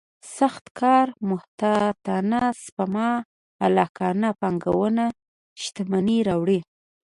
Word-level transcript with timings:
سخت 0.37 0.65
کار 0.79 1.07
محتاطانه 1.29 2.41
سپما 2.63 3.11
عاقلانه 3.65 4.29
پانګونه 4.39 5.05
شتمني 5.61 6.17
راوړي. 6.27 6.59